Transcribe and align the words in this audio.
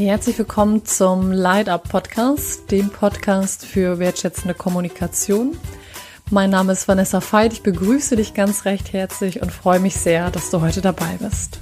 Herzlich 0.00 0.38
willkommen 0.38 0.86
zum 0.86 1.30
Light 1.30 1.68
Up 1.68 1.90
Podcast, 1.90 2.70
dem 2.70 2.88
Podcast 2.88 3.66
für 3.66 3.98
wertschätzende 3.98 4.54
Kommunikation. 4.54 5.58
Mein 6.30 6.48
Name 6.48 6.72
ist 6.72 6.88
Vanessa 6.88 7.20
Veit. 7.20 7.52
Ich 7.52 7.62
begrüße 7.62 8.16
dich 8.16 8.32
ganz 8.32 8.64
recht 8.64 8.94
herzlich 8.94 9.42
und 9.42 9.52
freue 9.52 9.78
mich 9.78 9.96
sehr, 9.96 10.30
dass 10.30 10.48
du 10.50 10.62
heute 10.62 10.80
dabei 10.80 11.18
bist. 11.20 11.58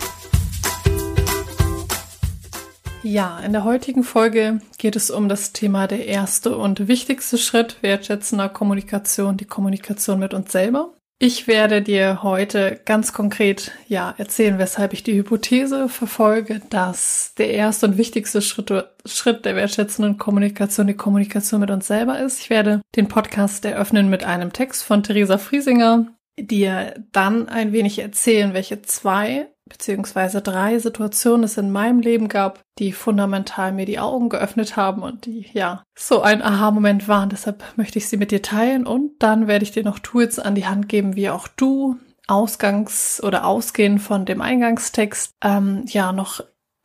Ja, 3.02 3.40
in 3.40 3.52
der 3.52 3.64
heutigen 3.64 4.04
Folge 4.04 4.60
geht 4.78 4.94
es 4.94 5.10
um 5.10 5.28
das 5.28 5.52
Thema 5.52 5.88
der 5.88 6.06
erste 6.06 6.56
und 6.56 6.86
wichtigste 6.86 7.38
Schritt 7.38 7.82
wertschätzender 7.82 8.48
Kommunikation, 8.48 9.36
die 9.36 9.46
Kommunikation 9.46 10.20
mit 10.20 10.32
uns 10.32 10.52
selber. 10.52 10.92
Ich 11.20 11.48
werde 11.48 11.82
dir 11.82 12.22
heute 12.22 12.80
ganz 12.84 13.12
konkret 13.12 13.72
ja 13.88 14.14
erzählen, 14.18 14.60
weshalb 14.60 14.92
ich 14.92 15.02
die 15.02 15.14
Hypothese 15.14 15.88
verfolge, 15.88 16.60
dass 16.70 17.34
der 17.36 17.50
erste 17.50 17.86
und 17.86 17.98
wichtigste 17.98 18.40
Schritt, 18.40 18.72
Schritt 19.04 19.44
der 19.44 19.56
wertschätzenden 19.56 20.16
Kommunikation 20.16 20.86
die 20.86 20.94
Kommunikation 20.94 21.60
mit 21.60 21.72
uns 21.72 21.88
selber 21.88 22.20
ist. 22.20 22.38
Ich 22.38 22.50
werde 22.50 22.82
den 22.94 23.08
Podcast 23.08 23.64
eröffnen 23.64 24.08
mit 24.08 24.22
einem 24.22 24.52
Text 24.52 24.84
von 24.84 25.02
Theresa 25.02 25.38
Friesinger, 25.38 26.06
dir 26.38 26.94
dann 27.10 27.48
ein 27.48 27.72
wenig 27.72 27.98
erzählen, 27.98 28.54
welche 28.54 28.82
zwei 28.82 29.48
beziehungsweise 29.68 30.40
drei 30.40 30.78
Situationen 30.78 31.44
es 31.44 31.56
in 31.56 31.70
meinem 31.70 32.00
Leben 32.00 32.28
gab, 32.28 32.60
die 32.78 32.92
fundamental 32.92 33.72
mir 33.72 33.86
die 33.86 33.98
Augen 33.98 34.28
geöffnet 34.28 34.76
haben 34.76 35.02
und 35.02 35.26
die, 35.26 35.46
ja, 35.52 35.82
so 35.94 36.22
ein 36.22 36.42
Aha-Moment 36.42 37.08
waren. 37.08 37.28
Deshalb 37.28 37.62
möchte 37.76 37.98
ich 37.98 38.08
sie 38.08 38.16
mit 38.16 38.30
dir 38.30 38.42
teilen 38.42 38.86
und 38.86 39.12
dann 39.20 39.46
werde 39.46 39.64
ich 39.64 39.72
dir 39.72 39.84
noch 39.84 39.98
Tools 39.98 40.38
an 40.38 40.54
die 40.54 40.66
Hand 40.66 40.88
geben, 40.88 41.16
wie 41.16 41.30
auch 41.30 41.48
du 41.48 41.96
Ausgangs- 42.26 43.22
oder 43.22 43.46
ausgehend 43.46 44.02
von 44.02 44.26
dem 44.26 44.42
Eingangstext, 44.42 45.32
ähm, 45.42 45.84
ja, 45.86 46.12
noch 46.12 46.42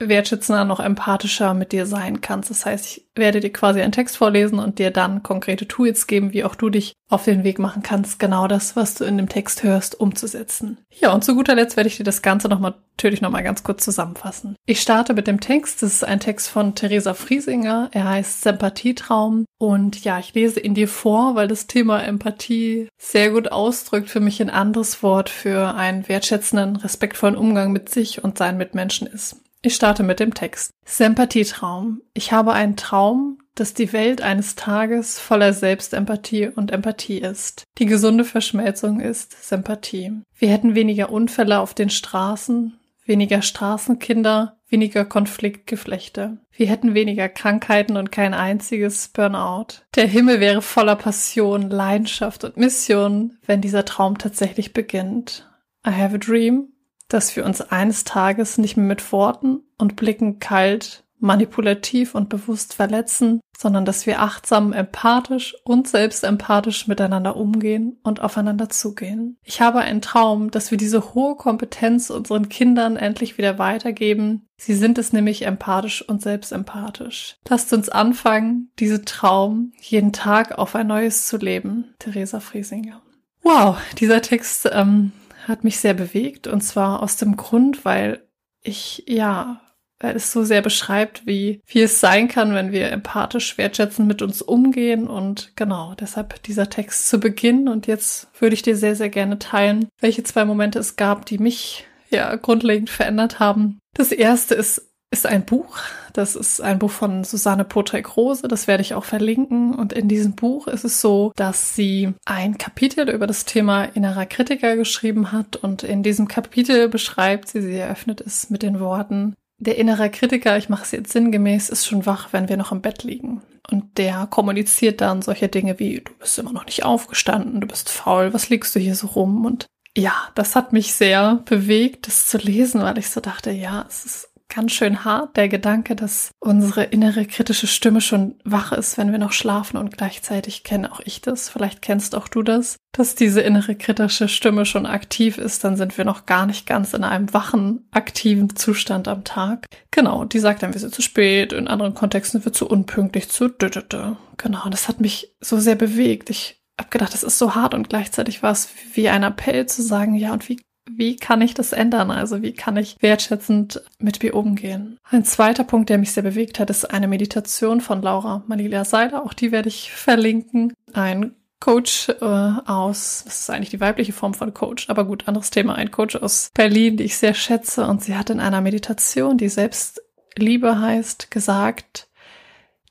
wertschätzender, 0.09 0.65
noch 0.65 0.79
empathischer 0.79 1.53
mit 1.53 1.71
dir 1.71 1.85
sein 1.85 2.21
kannst. 2.21 2.49
Das 2.49 2.65
heißt, 2.65 2.85
ich 2.85 3.07
werde 3.15 3.39
dir 3.39 3.51
quasi 3.51 3.81
einen 3.81 3.91
Text 3.91 4.17
vorlesen 4.17 4.59
und 4.59 4.79
dir 4.79 4.91
dann 4.91 5.23
konkrete 5.23 5.67
Tools 5.67 6.07
geben, 6.07 6.33
wie 6.33 6.43
auch 6.43 6.55
du 6.55 6.69
dich 6.69 6.93
auf 7.13 7.25
den 7.25 7.43
Weg 7.43 7.59
machen 7.59 7.83
kannst, 7.83 8.17
genau 8.17 8.47
das, 8.47 8.75
was 8.75 8.95
du 8.95 9.05
in 9.05 9.17
dem 9.17 9.29
Text 9.29 9.61
hörst, 9.61 9.99
umzusetzen. 9.99 10.79
Ja, 10.89 11.13
und 11.13 11.23
zu 11.23 11.35
guter 11.35 11.53
Letzt 11.53 11.77
werde 11.77 11.87
ich 11.87 11.97
dir 11.97 12.03
das 12.03 12.23
Ganze 12.23 12.49
nochmal, 12.49 12.73
natürlich 12.97 13.21
nochmal 13.21 13.43
ganz 13.43 13.63
kurz 13.63 13.83
zusammenfassen. 13.83 14.55
Ich 14.65 14.81
starte 14.81 15.13
mit 15.13 15.27
dem 15.27 15.39
Text. 15.39 15.83
Das 15.83 15.93
ist 15.93 16.03
ein 16.03 16.19
Text 16.19 16.49
von 16.49 16.73
Theresa 16.73 17.13
Friesinger. 17.13 17.89
Er 17.91 18.09
heißt 18.09 18.41
Sympathietraum. 18.41 19.45
Und 19.59 20.03
ja, 20.03 20.17
ich 20.17 20.33
lese 20.33 20.59
ihn 20.59 20.73
dir 20.73 20.87
vor, 20.87 21.35
weil 21.35 21.47
das 21.47 21.67
Thema 21.67 22.01
Empathie 22.03 22.89
sehr 22.97 23.29
gut 23.29 23.51
ausdrückt 23.51 24.09
für 24.09 24.19
mich 24.19 24.41
ein 24.41 24.49
anderes 24.49 25.03
Wort 25.03 25.29
für 25.29 25.75
einen 25.75 26.07
wertschätzenden, 26.09 26.77
respektvollen 26.77 27.37
Umgang 27.37 27.71
mit 27.71 27.89
sich 27.89 28.23
und 28.23 28.39
seinen 28.39 28.57
Mitmenschen 28.57 29.07
ist. 29.07 29.37
Ich 29.65 29.75
starte 29.75 30.03
mit 30.03 30.19
dem 30.19 30.33
Text. 30.33 30.71
Sympathietraum. 30.83 32.01
Ich 32.13 32.33
habe 32.33 32.51
einen 32.51 32.75
Traum, 32.75 33.39
dass 33.55 33.73
die 33.73 33.93
Welt 33.93 34.21
eines 34.21 34.55
Tages 34.55 35.19
voller 35.19 35.53
Selbstempathie 35.53 36.49
und 36.49 36.71
Empathie 36.71 37.19
ist. 37.19 37.63
Die 37.77 37.85
gesunde 37.85 38.25
Verschmelzung 38.25 38.99
ist 38.99 39.47
Sympathie. 39.47 40.11
Wir 40.37 40.49
hätten 40.49 40.75
weniger 40.75 41.11
Unfälle 41.11 41.61
auf 41.61 41.73
den 41.73 41.89
Straßen, 41.89 42.77
weniger 43.05 43.41
Straßenkinder, 43.41 44.57
weniger 44.67 45.05
Konfliktgeflechte. 45.05 46.39
Wir 46.51 46.67
hätten 46.67 46.93
weniger 46.93 47.29
Krankheiten 47.29 47.95
und 47.95 48.11
kein 48.11 48.33
einziges 48.33 49.07
Burnout. 49.07 49.85
Der 49.95 50.07
Himmel 50.07 50.41
wäre 50.41 50.61
voller 50.61 50.97
Passion, 50.97 51.69
Leidenschaft 51.69 52.43
und 52.43 52.57
Mission, 52.57 53.37
wenn 53.45 53.61
dieser 53.61 53.85
Traum 53.85 54.17
tatsächlich 54.17 54.73
beginnt. 54.73 55.49
I 55.87 55.91
have 55.91 56.15
a 56.15 56.17
dream 56.17 56.72
dass 57.13 57.35
wir 57.35 57.45
uns 57.45 57.61
eines 57.61 58.03
Tages 58.03 58.57
nicht 58.57 58.77
mehr 58.77 58.85
mit 58.85 59.11
Worten 59.11 59.61
und 59.77 59.95
Blicken 59.95 60.39
kalt, 60.39 61.03
manipulativ 61.23 62.15
und 62.15 62.27
bewusst 62.27 62.73
verletzen, 62.73 63.39
sondern 63.57 63.85
dass 63.85 64.05
wir 64.05 64.21
achtsam, 64.21 64.73
empathisch 64.73 65.55
und 65.63 65.87
selbst 65.87 66.25
empathisch 66.25 66.87
miteinander 66.87 67.37
umgehen 67.37 67.97
und 68.03 68.21
aufeinander 68.21 68.67
zugehen. 68.67 69.37
Ich 69.41 69.61
habe 69.61 69.79
einen 69.79 70.01
Traum, 70.01 70.51
dass 70.51 70.69
wir 70.69 70.77
diese 70.77 71.13
hohe 71.13 71.35
Kompetenz 71.35 72.09
unseren 72.09 72.49
Kindern 72.49 72.97
endlich 72.97 73.37
wieder 73.37 73.57
weitergeben. 73.57 74.45
Sie 74.57 74.73
sind 74.73 74.97
es 74.97 75.13
nämlich 75.13 75.45
empathisch 75.45 76.01
und 76.07 76.21
selbst 76.21 76.51
empathisch. 76.51 77.37
Lasst 77.47 77.71
uns 77.71 77.87
anfangen, 77.87 78.71
diesen 78.79 79.05
Traum 79.05 79.71
jeden 79.79 80.11
Tag 80.11 80.57
auf 80.57 80.75
ein 80.75 80.87
neues 80.87 81.25
zu 81.27 81.37
leben. 81.37 81.93
Theresa 81.99 82.41
Friesinger. 82.41 83.01
Wow, 83.43 83.77
dieser 83.97 84.21
Text 84.21 84.69
ähm, 84.71 85.11
hat 85.47 85.63
mich 85.63 85.79
sehr 85.79 85.93
bewegt 85.93 86.47
und 86.47 86.61
zwar 86.61 87.01
aus 87.03 87.17
dem 87.17 87.37
Grund, 87.37 87.85
weil 87.85 88.27
ich 88.61 89.03
ja 89.07 89.61
weil 90.03 90.17
es 90.17 90.33
so 90.33 90.43
sehr 90.43 90.61
beschreibt, 90.61 91.25
wie, 91.25 91.61
wie 91.65 91.81
es 91.81 92.01
sein 92.01 92.27
kann, 92.27 92.53
wenn 92.53 92.73
wir 92.73 92.91
empathisch 92.91 93.57
wertschätzend 93.57 94.05
mit 94.05 94.21
uns 94.21 94.41
umgehen. 94.41 95.07
Und 95.07 95.53
genau, 95.55 95.93
deshalb 95.97 96.43
dieser 96.43 96.69
Text 96.69 97.07
zu 97.07 97.21
Beginn. 97.21 97.69
Und 97.69 97.87
jetzt 97.87 98.27
würde 98.37 98.53
ich 98.53 98.61
dir 98.61 98.75
sehr, 98.75 98.97
sehr 98.97 99.07
gerne 99.07 99.39
teilen, 99.39 99.87
welche 100.01 100.23
zwei 100.23 100.43
Momente 100.43 100.77
es 100.77 100.97
gab, 100.97 101.25
die 101.25 101.37
mich 101.37 101.85
ja 102.09 102.35
grundlegend 102.35 102.89
verändert 102.89 103.39
haben. 103.39 103.79
Das 103.93 104.11
erste 104.11 104.55
ist 104.55 104.92
ist 105.13 105.25
ein 105.25 105.45
Buch. 105.45 105.77
Das 106.11 106.35
ist 106.35 106.59
ein 106.59 106.79
Buch 106.79 106.91
von 106.91 107.23
Susanne 107.23 107.63
Potrek-Rose. 107.63 108.47
Das 108.47 108.67
werde 108.67 108.81
ich 108.81 108.93
auch 108.93 109.05
verlinken. 109.05 109.73
Und 109.73 109.93
in 109.93 110.07
diesem 110.09 110.33
Buch 110.33 110.67
ist 110.67 110.83
es 110.83 110.99
so, 110.99 111.31
dass 111.35 111.75
sie 111.75 112.13
ein 112.25 112.57
Kapitel 112.57 113.09
über 113.09 113.27
das 113.27 113.45
Thema 113.45 113.85
innerer 113.85 114.25
Kritiker 114.25 114.75
geschrieben 114.75 115.31
hat. 115.31 115.55
Und 115.55 115.83
in 115.83 116.03
diesem 116.03 116.27
Kapitel 116.27 116.89
beschreibt 116.89 117.47
sie, 117.47 117.61
sie 117.61 117.77
eröffnet 117.77 118.21
es 118.21 118.49
mit 118.49 118.63
den 118.63 118.79
Worten, 118.79 119.35
der 119.59 119.77
innere 119.77 120.09
Kritiker, 120.09 120.57
ich 120.57 120.67
mache 120.67 120.83
es 120.83 120.91
jetzt 120.91 121.13
sinngemäß, 121.13 121.69
ist 121.69 121.85
schon 121.85 122.05
wach, 122.05 122.29
wenn 122.31 122.49
wir 122.49 122.57
noch 122.57 122.71
im 122.71 122.81
Bett 122.81 123.03
liegen. 123.03 123.41
Und 123.71 123.97
der 123.97 124.27
kommuniziert 124.29 124.99
dann 124.99 125.21
solche 125.21 125.47
Dinge 125.47 125.79
wie, 125.79 126.01
du 126.01 126.11
bist 126.19 126.37
immer 126.37 126.51
noch 126.51 126.65
nicht 126.65 126.83
aufgestanden, 126.83 127.61
du 127.61 127.67
bist 127.67 127.89
faul, 127.89 128.33
was 128.33 128.49
liegst 128.49 128.75
du 128.75 128.79
hier 128.79 128.95
so 128.95 129.07
rum? 129.07 129.45
Und 129.45 129.67
ja, 129.95 130.13
das 130.35 130.55
hat 130.55 130.73
mich 130.73 130.93
sehr 130.93 131.41
bewegt, 131.45 132.07
das 132.07 132.27
zu 132.27 132.39
lesen, 132.39 132.81
weil 132.81 132.97
ich 132.97 133.09
so 133.09 133.21
dachte, 133.21 133.51
ja, 133.51 133.85
es 133.87 134.05
ist 134.05 134.32
ganz 134.53 134.71
schön 134.71 135.03
hart, 135.03 135.35
der 135.35 135.49
Gedanke, 135.49 135.95
dass 135.95 136.31
unsere 136.39 136.83
innere 136.83 137.25
kritische 137.25 137.67
Stimme 137.67 138.01
schon 138.01 138.35
wach 138.43 138.71
ist, 138.71 138.97
wenn 138.97 139.11
wir 139.11 139.19
noch 139.19 139.31
schlafen 139.31 139.77
und 139.77 139.97
gleichzeitig 139.97 140.63
kenne 140.63 140.91
auch 140.91 140.99
ich 141.03 141.21
das, 141.21 141.49
vielleicht 141.49 141.81
kennst 141.81 142.15
auch 142.15 142.27
du 142.27 142.43
das, 142.43 142.77
dass 142.91 143.15
diese 143.15 143.41
innere 143.41 143.75
kritische 143.75 144.27
Stimme 144.27 144.65
schon 144.65 144.85
aktiv 144.85 145.37
ist, 145.37 145.63
dann 145.63 145.75
sind 145.75 145.97
wir 145.97 146.05
noch 146.05 146.25
gar 146.25 146.45
nicht 146.45 146.67
ganz 146.67 146.93
in 146.93 147.03
einem 147.03 147.33
wachen, 147.33 147.87
aktiven 147.91 148.55
Zustand 148.55 149.07
am 149.07 149.23
Tag. 149.23 149.65
Genau, 149.91 150.25
die 150.25 150.39
sagt 150.39 150.61
dann, 150.61 150.73
wir 150.73 150.79
sind 150.79 150.93
zu 150.93 151.01
spät, 151.01 151.53
in 151.53 151.67
anderen 151.67 151.95
Kontexten 151.95 152.39
sind 152.39 152.45
wir 152.45 152.53
zu 152.53 152.67
unpünktlich, 152.67 153.29
zu 153.29 153.47
dödödö. 153.47 154.13
Genau, 154.37 154.69
das 154.69 154.87
hat 154.87 155.01
mich 155.01 155.33
so 155.41 155.59
sehr 155.59 155.75
bewegt. 155.75 156.29
Ich 156.29 156.61
hab 156.79 156.91
gedacht, 156.91 157.13
das 157.13 157.23
ist 157.23 157.37
so 157.37 157.55
hart 157.55 157.73
und 157.73 157.89
gleichzeitig 157.89 158.43
war 158.43 158.51
es 158.51 158.69
wie 158.93 159.09
ein 159.09 159.23
Appell 159.23 159.65
zu 159.65 159.81
sagen, 159.81 160.15
ja, 160.15 160.33
und 160.33 160.47
wie 160.49 160.59
wie 160.97 161.15
kann 161.15 161.41
ich 161.41 161.53
das 161.53 161.73
ändern? 161.73 162.11
Also 162.11 162.41
wie 162.41 162.53
kann 162.53 162.77
ich 162.77 162.97
wertschätzend 162.99 163.81
mit 163.99 164.21
mir 164.23 164.35
umgehen? 164.35 164.97
Ein 165.09 165.25
zweiter 165.25 165.63
Punkt, 165.63 165.89
der 165.89 165.97
mich 165.97 166.11
sehr 166.11 166.23
bewegt 166.23 166.59
hat, 166.59 166.69
ist 166.69 166.85
eine 166.85 167.07
Meditation 167.07 167.81
von 167.81 168.01
Laura 168.01 168.43
Manila 168.47 168.85
Seiler. 168.85 169.23
Auch 169.25 169.33
die 169.33 169.51
werde 169.51 169.69
ich 169.69 169.91
verlinken. 169.91 170.73
Ein 170.93 171.35
Coach 171.63 172.09
äh, 172.09 172.25
aus, 172.25 173.23
das 173.23 173.39
ist 173.39 173.49
eigentlich 173.49 173.69
die 173.69 173.79
weibliche 173.79 174.11
Form 174.11 174.33
von 174.33 174.53
Coach, 174.53 174.89
aber 174.89 175.05
gut, 175.05 175.29
anderes 175.29 175.49
Thema, 175.49 175.75
ein 175.75 175.91
Coach 175.91 176.17
aus 176.17 176.49
Berlin, 176.53 176.97
die 176.97 177.05
ich 177.05 177.17
sehr 177.17 177.33
schätze. 177.33 177.87
Und 177.87 178.03
sie 178.03 178.17
hat 178.17 178.29
in 178.29 178.41
einer 178.41 178.59
Meditation, 178.59 179.37
die 179.37 179.47
Selbstliebe 179.47 180.81
heißt, 180.81 181.31
gesagt, 181.31 182.09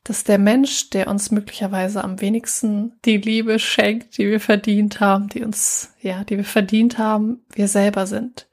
dass 0.04 0.24
der 0.24 0.38
Mensch, 0.38 0.90
der 0.90 1.08
uns 1.08 1.30
möglicherweise 1.30 2.02
am 2.02 2.20
wenigsten 2.20 2.98
die 3.04 3.18
Liebe 3.18 3.58
schenkt, 3.58 4.18
die 4.18 4.28
wir 4.28 4.40
verdient 4.40 5.00
haben, 5.00 5.28
die 5.28 5.44
uns, 5.44 5.94
ja, 6.00 6.24
die 6.24 6.36
wir 6.36 6.44
verdient 6.44 6.98
haben, 6.98 7.44
wir 7.52 7.68
selber 7.68 8.06
sind. 8.06 8.48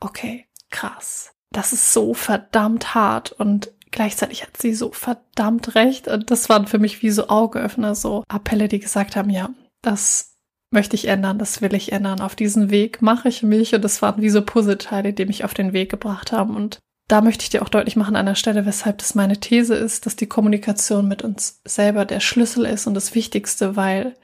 Okay, 0.00 0.46
krass. 0.70 1.32
Das 1.50 1.72
ist 1.72 1.92
so 1.92 2.14
verdammt 2.14 2.94
hart 2.94 3.32
und 3.32 3.72
gleichzeitig 3.90 4.42
hat 4.42 4.56
sie 4.56 4.74
so 4.74 4.92
verdammt 4.92 5.74
recht 5.74 6.06
und 6.06 6.30
das 6.30 6.48
waren 6.48 6.66
für 6.66 6.78
mich 6.78 7.02
wie 7.02 7.10
so 7.10 7.28
Augeöffner, 7.28 7.94
so 7.94 8.22
Appelle, 8.28 8.68
die 8.68 8.78
gesagt 8.78 9.16
haben, 9.16 9.30
ja, 9.30 9.50
das 9.82 10.36
möchte 10.70 10.96
ich 10.96 11.08
ändern, 11.08 11.38
das 11.38 11.62
will 11.62 11.74
ich 11.74 11.92
ändern. 11.92 12.20
Auf 12.20 12.36
diesen 12.36 12.70
Weg 12.70 13.00
mache 13.00 13.28
ich 13.28 13.42
mich 13.42 13.74
und 13.74 13.82
das 13.82 14.02
waren 14.02 14.20
wie 14.20 14.30
so 14.30 14.42
Puzzleteile, 14.42 15.12
die 15.12 15.26
mich 15.26 15.44
auf 15.44 15.54
den 15.54 15.72
Weg 15.72 15.90
gebracht 15.90 16.32
haben 16.32 16.54
und 16.54 16.78
da 17.08 17.20
möchte 17.20 17.42
ich 17.42 17.50
dir 17.50 17.62
auch 17.62 17.68
deutlich 17.68 17.96
machen 17.96 18.16
an 18.16 18.26
der 18.26 18.34
Stelle, 18.34 18.66
weshalb 18.66 18.98
das 18.98 19.14
meine 19.14 19.38
These 19.38 19.74
ist, 19.74 20.06
dass 20.06 20.16
die 20.16 20.26
Kommunikation 20.26 21.06
mit 21.06 21.22
uns 21.22 21.60
selber 21.64 22.04
der 22.04 22.20
Schlüssel 22.20 22.66
ist 22.66 22.86
und 22.86 22.94
das 22.94 23.14
Wichtigste, 23.14 23.76
weil 23.76 24.16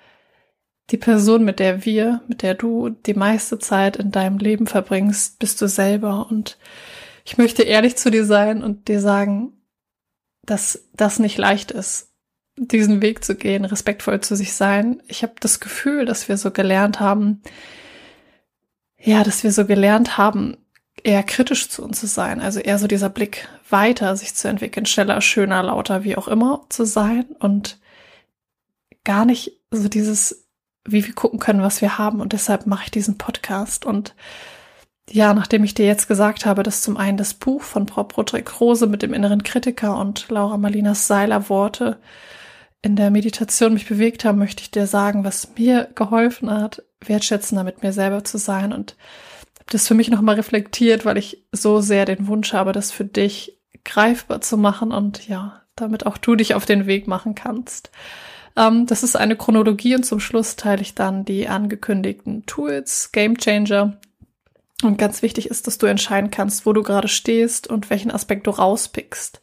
die 0.90 0.96
Person, 0.96 1.44
mit 1.44 1.61
der 1.61 1.84
wir, 1.84 2.23
mit 2.26 2.43
der 2.43 2.55
du 2.55 2.90
die 2.90 3.14
meiste 3.14 3.58
Zeit 3.58 3.96
in 3.96 4.11
deinem 4.11 4.38
Leben 4.38 4.67
verbringst, 4.67 5.38
bist 5.38 5.61
du 5.62 5.69
selber. 5.69 6.26
Und 6.29 6.58
ich 7.25 7.38
möchte 7.38 7.62
ehrlich 7.62 7.96
zu 7.96 8.11
dir 8.11 8.25
sein 8.25 8.64
und 8.64 8.88
dir 8.88 9.00
sagen, 9.00 9.52
dass 10.44 10.88
das 10.93 11.20
nicht 11.20 11.38
leicht 11.38 11.70
ist, 11.70 12.11
diesen 12.56 13.00
Weg 13.00 13.25
zu 13.25 13.37
gehen, 13.37 13.64
respektvoll 13.64 14.20
zu 14.20 14.34
sich 14.34 14.55
sein. 14.55 15.02
Ich 15.06 15.23
habe 15.23 15.34
das 15.38 15.61
Gefühl, 15.61 16.05
dass 16.05 16.29
wir 16.29 16.37
so 16.37 16.50
gelernt 16.50 16.99
haben, 16.99 17.43
ja, 18.99 19.23
dass 19.23 19.44
wir 19.44 19.52
so 19.52 19.64
gelernt 19.67 20.19
haben, 20.19 20.56
eher 21.05 21.23
kritisch 21.23 21.69
zu 21.69 21.83
uns 21.83 22.01
zu 22.01 22.07
sein. 22.07 22.41
Also 22.41 22.61
eher 22.61 22.79
so 22.79 22.87
dieser 22.87 23.09
Blick 23.09 23.49
weiter, 23.69 24.17
sich 24.17 24.35
zu 24.35 24.49
entwickeln, 24.49 24.87
schneller, 24.87 25.21
schöner, 25.21 25.63
lauter, 25.63 26.05
wie 26.05 26.17
auch 26.17 26.29
immer 26.29 26.65
zu 26.69 26.85
sein 26.85 27.27
und 27.39 27.79
gar 29.05 29.25
nicht 29.25 29.61
so 29.71 29.89
dieses, 29.89 30.47
wie 30.85 31.05
wir 31.07 31.15
gucken 31.15 31.39
können, 31.39 31.63
was 31.63 31.81
wir 31.81 31.99
haben. 31.99 32.21
Und 32.21 32.33
deshalb 32.33 32.67
mache 32.67 32.85
ich 32.85 32.91
diesen 32.91 33.19
Podcast. 33.19 33.85
Und 33.85 34.15
ja, 35.11 35.35
nachdem 35.35 35.65
ich 35.65 35.75
dir 35.75 35.87
jetzt 35.87 36.09
gesagt 36.09 36.47
habe, 36.47 36.63
dass 36.63 36.83
zum 36.83 36.97
einen 36.97 37.19
das 37.19 37.35
Buch 37.35 37.63
von 37.63 37.89
Frau 37.89 38.05
Broderick 38.05 38.61
Rose 38.61 38.87
mit 38.87 39.03
dem 39.03 39.13
inneren 39.13 39.43
Kritiker 39.43 39.99
und 39.99 40.29
Laura 40.29 40.57
Malinas 40.57 41.07
Seiler 41.07 41.49
Worte 41.49 41.99
in 42.83 42.97
der 42.97 43.11
Meditation 43.11 43.75
mich 43.75 43.89
bewegt 43.89 44.25
haben, 44.25 44.39
möchte 44.39 44.63
ich 44.63 44.71
dir 44.71 44.87
sagen, 44.87 45.25
was 45.25 45.51
mir 45.57 45.89
geholfen 45.95 46.51
hat, 46.51 46.83
wertschätzender 47.01 47.63
mit 47.63 47.83
mir 47.83 47.93
selber 47.93 48.25
zu 48.25 48.39
sein 48.39 48.73
und 48.73 48.97
das 49.70 49.88
für 49.88 49.94
mich 49.94 50.11
nochmal 50.11 50.37
reflektiert, 50.37 51.05
weil 51.05 51.19
ich 51.19 51.44
so 51.53 51.81
sehr 51.81 52.05
den 52.05 52.26
Wunsch 52.26 52.53
habe, 52.53 52.73
das 52.73 52.91
für 52.93 53.05
dich 53.05 53.59
greifbar 53.85 54.41
zu 54.41 54.56
machen 54.56 54.93
und 54.93 55.29
ja, 55.29 55.62
damit 55.76 56.06
auch 56.06 56.19
du 56.19 56.37
dich 56.37 56.55
auf 56.55 56.67
den 56.67 56.87
Weg 56.87 57.06
machen 57.06 57.35
kannst. 57.35 57.91
Ähm, 58.56 58.87
das 58.87 59.03
ist 59.03 59.17
eine 59.17 59.37
Chronologie 59.37 59.94
und 59.94 60.05
zum 60.05 60.20
Schluss 60.20 60.56
teile 60.56 60.82
ich 60.82 60.94
dann 60.94 61.25
die 61.25 61.49
angekündigten 61.49 62.47
Tools, 62.47 63.11
Game 63.12 63.38
Changer. 63.38 63.99
Und 64.82 64.99
ganz 64.99 65.23
wichtig 65.23 65.49
ist, 65.49 65.67
dass 65.67 65.79
du 65.79 65.87
entscheiden 65.87 66.31
kannst, 66.31 66.67
wo 66.67 66.73
du 66.73 66.82
gerade 66.82 67.08
stehst 67.08 67.69
und 67.69 67.88
welchen 67.88 68.11
Aspekt 68.11 68.47
du 68.47 68.50
rauspickst. 68.50 69.41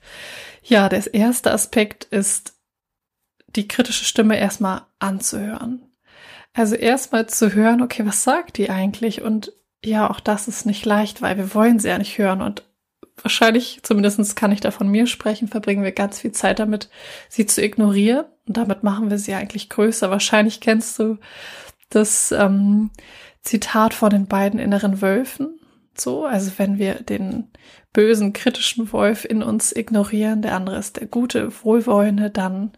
Ja, 0.63 0.89
der 0.89 1.13
erste 1.13 1.51
Aspekt 1.51 2.03
ist, 2.03 2.53
die 3.55 3.67
kritische 3.67 4.05
Stimme 4.05 4.37
erstmal 4.37 4.81
anzuhören. 4.99 5.81
Also 6.53 6.75
erstmal 6.75 7.27
zu 7.27 7.53
hören, 7.53 7.81
okay, 7.81 8.05
was 8.05 8.23
sagt 8.23 8.57
die 8.57 8.69
eigentlich? 8.69 9.21
Und 9.21 9.53
ja, 9.83 10.09
auch 10.09 10.19
das 10.19 10.47
ist 10.47 10.65
nicht 10.65 10.85
leicht, 10.85 11.21
weil 11.21 11.37
wir 11.37 11.53
wollen 11.53 11.79
sie 11.79 11.89
ja 11.89 11.97
nicht 11.97 12.17
hören. 12.17 12.41
Und 12.41 12.63
wahrscheinlich, 13.21 13.79
zumindest 13.83 14.35
kann 14.35 14.51
ich 14.51 14.59
da 14.59 14.71
von 14.71 14.87
mir 14.87 15.07
sprechen, 15.07 15.47
verbringen 15.47 15.83
wir 15.83 15.91
ganz 15.91 16.19
viel 16.19 16.31
Zeit 16.31 16.59
damit, 16.59 16.89
sie 17.29 17.45
zu 17.45 17.63
ignorieren. 17.63 18.25
Und 18.47 18.57
damit 18.57 18.83
machen 18.83 19.09
wir 19.09 19.17
sie 19.17 19.33
eigentlich 19.33 19.69
größer. 19.69 20.09
Wahrscheinlich 20.09 20.59
kennst 20.59 20.99
du 20.99 21.17
das 21.89 22.31
ähm, 22.31 22.91
Zitat 23.41 23.93
von 23.93 24.09
den 24.09 24.27
beiden 24.27 24.59
inneren 24.59 25.01
Wölfen. 25.01 25.59
So, 25.97 26.25
also 26.25 26.51
wenn 26.57 26.77
wir 26.77 26.95
den 26.95 27.51
bösen, 27.93 28.33
kritischen 28.33 28.91
Wolf 28.93 29.25
in 29.25 29.43
uns 29.43 29.75
ignorieren, 29.75 30.41
der 30.41 30.55
andere 30.55 30.77
ist 30.77 30.97
der 30.97 31.07
gute, 31.07 31.51
wohlwollende, 31.63 32.29
dann 32.29 32.71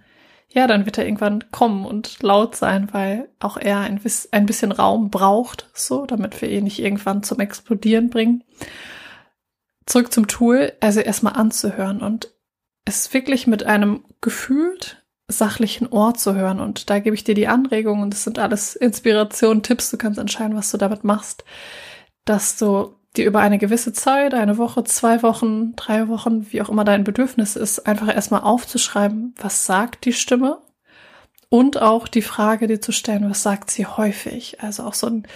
ja, 0.54 0.68
dann 0.68 0.86
wird 0.86 0.98
er 0.98 1.06
irgendwann 1.06 1.50
kommen 1.52 1.86
und 1.86 2.22
laut 2.22 2.56
sein, 2.56 2.90
weil 2.92 3.30
auch 3.40 3.58
er 3.58 3.80
ein, 3.80 4.02
ein 4.32 4.46
bisschen 4.46 4.72
Raum 4.72 5.10
braucht, 5.10 5.70
so, 5.74 6.06
damit 6.06 6.42
wir 6.42 6.50
ihn 6.50 6.66
nicht 6.66 6.80
irgendwann 6.80 7.24
zum 7.24 7.40
Explodieren 7.40 8.10
bringen. 8.10 8.44
Zurück 9.86 10.12
zum 10.12 10.28
Tool, 10.28 10.74
also 10.82 11.00
erstmal 11.00 11.34
anzuhören 11.34 12.02
und 12.02 12.34
es 12.86 13.14
wirklich 13.14 13.48
mit 13.48 13.64
einem 13.64 14.04
gefühlt 14.20 15.06
sachlichen 15.28 15.88
Ohr 15.88 16.14
zu 16.14 16.36
hören. 16.36 16.60
Und 16.60 16.90
da 16.90 17.00
gebe 17.00 17.16
ich 17.16 17.24
dir 17.24 17.36
die 17.36 17.48
Anregungen 17.48 18.04
und 18.04 18.14
das 18.14 18.24
sind 18.24 18.38
alles 18.38 18.76
Inspirationen, 18.76 19.64
Tipps, 19.64 19.90
du 19.90 19.98
kannst 19.98 20.20
entscheiden, 20.20 20.58
was 20.58 20.72
du 20.72 20.78
damit 20.78 21.06
machst, 21.06 21.46
dass 22.26 22.58
du 22.58 22.96
dir 23.18 23.26
über 23.26 23.40
eine 23.40 23.58
gewisse 23.58 23.94
Zeit, 23.94 24.34
eine 24.34 24.58
Woche, 24.58 24.84
zwei 24.84 25.22
Wochen, 25.22 25.76
drei 25.76 26.08
Wochen, 26.08 26.48
wie 26.52 26.62
auch 26.62 26.70
immer 26.70 26.86
dein 26.86 27.04
Bedürfnis 27.04 27.56
ist, 27.56 27.86
einfach 27.86 28.14
erstmal 28.14 28.42
aufzuschreiben, 28.42 29.36
was 29.38 29.66
sagt 29.66 30.06
die 30.06 30.14
Stimme 30.14 30.62
und 31.50 31.82
auch 31.82 32.08
die 32.08 32.22
Frage 32.22 32.68
dir 32.68 32.80
zu 32.80 32.94
stellen, 32.94 33.30
was 33.30 33.44
sagt 33.44 33.70
sie 33.70 33.86
häufig. 33.86 34.62
Also 34.62 34.84
auch 34.84 34.94
so 34.94 35.08
ein, 35.08 35.28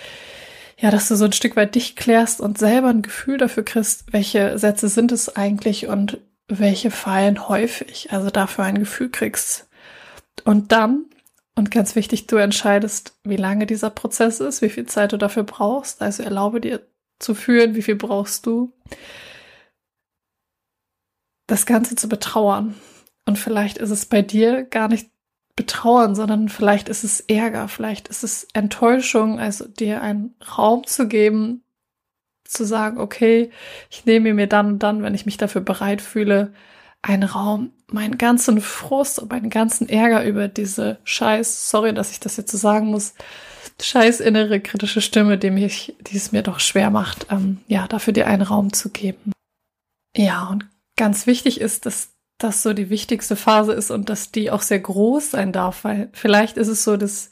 ja, 0.77 0.89
dass 0.89 1.10
du 1.10 1.16
so 1.16 1.25
ein 1.25 1.33
Stück 1.33 1.57
weit 1.57 1.75
dich 1.75 1.98
klärst 1.98 2.39
und 2.39 2.57
selber 2.57 2.88
ein 2.88 3.01
Gefühl 3.01 3.38
dafür 3.38 3.63
kriegst, 3.63 4.13
welche 4.13 4.57
Sätze 4.57 4.88
sind 4.88 5.12
es 5.12 5.36
eigentlich 5.36 5.88
und 5.88 6.19
welche 6.48 6.92
fallen 6.92 7.50
häufig. 7.50 8.12
Also 8.12 8.30
dafür 8.30 8.63
ein 8.63 8.80
Gefühl 8.80 9.10
kriegst. 9.10 9.68
Und 10.45 10.72
dann 10.72 11.06
und 11.56 11.72
ganz 11.72 11.95
wichtig, 11.95 12.27
du 12.27 12.36
entscheidest, 12.36 13.18
wie 13.24 13.38
lange 13.38 13.66
dieser 13.66 13.89
Prozess 13.89 14.42
ist, 14.42 14.62
wie 14.62 14.69
viel 14.69 14.86
Zeit 14.86 15.13
du 15.13 15.18
dafür 15.18 15.44
brauchst. 15.44 16.01
Also 16.01 16.22
erlaube 16.24 16.60
dir 16.60 16.81
zu 17.20 17.34
führen, 17.36 17.76
wie 17.76 17.82
viel 17.82 17.96
brauchst 17.96 18.46
du, 18.46 18.74
das 21.48 21.66
Ganze 21.66 21.96
zu 21.96 22.10
betrauern. 22.10 22.76
Und 23.26 23.38
vielleicht 23.38 23.78
ist 23.78 23.90
es 23.90 24.06
bei 24.06 24.22
dir 24.22 24.64
gar 24.64 24.88
nicht 24.88 25.10
betrauern, 25.56 26.16
sondern 26.16 26.50
vielleicht 26.50 26.90
ist 26.90 27.04
es 27.04 27.22
Ärger, 27.22 27.68
vielleicht 27.68 28.10
ist 28.10 28.24
es 28.24 28.48
Enttäuschung, 28.54 29.40
also 29.40 29.66
dir 29.68 30.02
einen 30.02 30.36
Raum 30.58 30.86
zu 30.86 31.08
geben, 31.08 31.64
zu 32.44 32.66
sagen, 32.66 33.00
okay, 33.00 33.52
ich 33.90 34.06
nehme 34.06 34.34
mir 34.34 34.48
dann 34.48 34.68
und 34.68 34.80
dann, 34.80 35.02
wenn 35.02 35.16
ich 35.16 35.26
mich 35.26 35.38
dafür 35.38 35.62
bereit 35.62 36.02
fühle, 36.02 36.54
einen 37.02 37.24
Raum, 37.24 37.72
meinen 37.88 38.18
ganzen 38.18 38.62
Frust 38.62 39.20
und 39.20 39.30
meinen 39.32 39.50
ganzen 39.50 39.88
Ärger 39.88 40.26
über 40.26 40.48
diese 40.48 41.00
Scheiß, 41.04 41.70
sorry, 41.70 41.94
dass 41.94 42.12
ich 42.12 42.20
das 42.20 42.38
jetzt 42.38 42.52
so 42.52 42.58
sagen 42.58 42.88
muss, 42.88 43.14
scheiß 43.82 44.20
innere 44.20 44.60
kritische 44.60 45.02
Stimme, 45.02 45.38
die 45.38 45.52
mich, 45.52 45.96
die 46.02 46.18
es 46.18 46.32
mir 46.32 46.42
doch 46.42 46.60
schwer 46.60 46.90
macht, 46.90 47.28
ähm, 47.32 47.60
ja, 47.68 47.88
dafür 47.88 48.14
dir 48.14 48.28
einen 48.28 48.42
Raum 48.42 48.74
zu 48.74 48.90
geben. 48.90 49.32
Ja, 50.16 50.48
und 50.48 50.68
ganz 50.96 51.28
wichtig 51.28 51.60
ist, 51.60 51.86
dass 51.86 52.10
das 52.38 52.64
so 52.64 52.74
die 52.74 52.90
wichtigste 52.90 53.36
Phase 53.36 53.74
ist 53.74 53.92
und 53.92 54.10
dass 54.10 54.32
die 54.32 54.52
auch 54.52 54.62
sehr 54.62 54.80
groß 54.80 55.32
sein 55.32 55.52
darf, 55.52 55.84
weil 55.84 56.10
vielleicht 56.14 56.58
ist 56.58 56.68
es 56.68 56.84
so, 56.84 56.98
dass, 56.98 57.30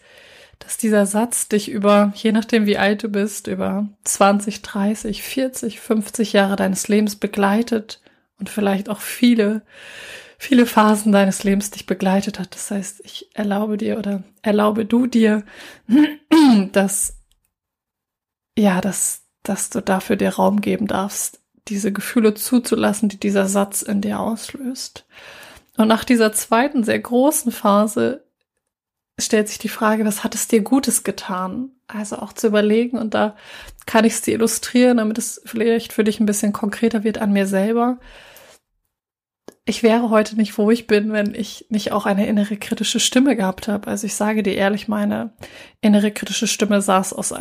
dass 0.60 0.78
dieser 0.78 1.06
Satz 1.06 1.50
dich 1.50 1.70
über, 1.70 2.14
je 2.16 2.32
nachdem 2.32 2.66
wie 2.66 2.78
alt 2.78 3.04
du 3.04 3.10
bist, 3.10 3.48
über 3.48 3.88
20, 4.06 4.62
30, 4.62 5.22
40, 5.24 5.80
50 5.80 6.34
Jahre 6.34 6.56
deines 6.56 6.88
Lebens 6.88 7.18
begleitet 7.18 8.02
und 8.40 8.50
vielleicht 8.50 8.90
auch 8.90 9.02
viele, 9.02 9.64
viele 10.44 10.66
Phasen 10.66 11.14
deines 11.14 11.44
Lebens 11.46 11.72
dich 11.72 11.86
begleitet 11.86 12.38
hat. 12.38 12.54
Das 12.54 12.70
heißt, 12.70 13.02
ich 13.06 13.30
erlaube 13.34 13.78
dir 13.78 13.98
oder 13.98 14.24
erlaube 14.42 14.86
du 14.86 15.08
dir, 15.08 15.44
dass, 16.74 17.18
ja, 18.58 18.82
dass, 18.82 19.24
dass 19.44 19.70
du 19.70 19.82
dafür 19.82 20.18
dir 20.18 20.32
Raum 20.32 20.60
geben 20.60 20.88
darfst, 20.88 21.40
diese 21.70 21.94
Gefühle 21.94 22.34
zuzulassen, 22.34 23.08
die 23.08 23.20
dieser 23.20 23.48
Satz 23.48 23.82
in 23.82 24.02
dir 24.02 24.20
auslöst. 24.20 25.06
Und 25.78 25.88
nach 25.88 26.04
dieser 26.04 26.34
zweiten, 26.34 26.84
sehr 26.84 27.00
großen 27.00 27.54
Phase 27.54 28.26
stellt 29.18 29.48
sich 29.48 29.60
die 29.60 29.70
Frage, 29.70 30.06
was 30.06 30.26
hat 30.26 30.36
es 30.36 30.50
dir 30.50 30.62
Gutes 30.62 31.06
getan? 31.06 31.72
Also 31.88 32.18
auch 32.18 32.34
zu 32.34 32.48
überlegen 32.48 32.98
und 32.98 33.14
da 33.14 33.38
kann 33.86 34.04
ich 34.04 34.14
es 34.14 34.22
dir 34.22 34.34
illustrieren, 34.34 34.98
damit 34.98 35.18
es 35.18 35.42
vielleicht 35.46 35.94
für 35.94 36.04
dich 36.04 36.20
ein 36.20 36.26
bisschen 36.26 36.52
konkreter 36.52 37.04
wird 37.06 37.20
an 37.20 37.32
mir 37.32 37.48
selber 37.48 38.00
ich 39.66 39.82
wäre 39.82 40.10
heute 40.10 40.36
nicht, 40.36 40.58
wo 40.58 40.70
ich 40.72 40.88
bin, 40.88 41.14
wenn 41.14 41.34
ich 41.36 41.68
nicht 41.70 41.94
auch 41.94 42.06
eine 42.06 42.28
innere 42.28 42.58
kritische 42.58 43.00
Stimme 43.00 43.38
gehabt 43.38 43.70
habe. 43.70 43.88
Also 43.88 44.06
ich 44.06 44.16
sage 44.16 44.44
dir 44.44 44.56
ehrlich, 44.56 44.90
meine 44.90 45.32
innere 45.80 46.12
kritische 46.12 46.48
Stimme 46.48 46.82
saß 46.82 47.14
aus, 47.14 47.34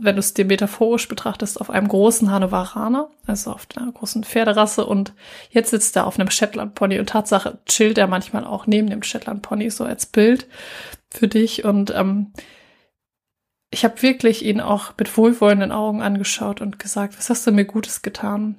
wenn 0.00 0.16
du 0.16 0.20
es 0.20 0.34
dir 0.34 0.44
metaphorisch 0.44 1.08
betrachtest, 1.08 1.58
auf 1.58 1.70
einem 1.70 1.88
großen 1.88 2.30
Hannoveraner, 2.30 3.08
also 3.26 3.52
auf 3.52 3.66
einer 3.74 3.90
großen 3.92 4.24
Pferderasse 4.24 4.84
und 4.84 5.14
jetzt 5.50 5.70
sitzt 5.70 5.96
er 5.96 6.06
auf 6.06 6.20
einem 6.20 6.30
Shetland 6.30 6.74
Pony 6.74 6.98
und 6.98 7.08
Tatsache 7.08 7.58
chillt 7.64 7.96
er 7.96 8.08
manchmal 8.08 8.44
auch 8.44 8.66
neben 8.66 8.90
dem 8.90 9.02
Shetland 9.02 9.40
Pony 9.40 9.70
so 9.70 9.84
als 9.84 10.04
Bild 10.04 10.48
für 11.10 11.28
dich 11.28 11.64
und 11.64 11.94
ähm, 11.96 12.34
ich 13.70 13.84
habe 13.84 14.02
wirklich 14.02 14.44
ihn 14.44 14.60
auch 14.60 14.92
mit 14.98 15.16
wohlwollenden 15.16 15.72
Augen 15.72 16.02
angeschaut 16.02 16.60
und 16.60 16.78
gesagt, 16.78 17.16
was 17.16 17.30
hast 17.30 17.46
du 17.46 17.52
mir 17.52 17.64
Gutes 17.64 18.02
getan? 18.02 18.56